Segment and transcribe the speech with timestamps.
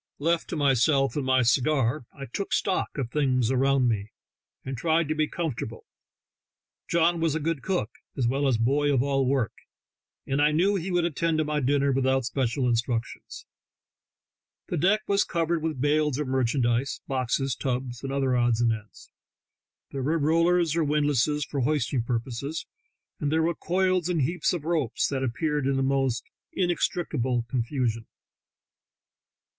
[0.17, 4.09] Left to myself and my cigar, I "took stock" of things around me,
[4.65, 5.85] and tried to be comfortable.
[6.87, 9.53] John was a good cook, as well as boy of all work,
[10.25, 13.45] and I knew he would attend to my dinner with out special instructions.
[14.69, 19.11] The deck was covered with bales of merchandise, boxes, tubs, and other odds and ends;
[19.91, 22.65] there were rollers or windlasses for hoisting purposes;
[23.19, 26.23] and there were coils and heaps of ropes that appeared in the most
[26.57, 28.07] inextri cable confusion.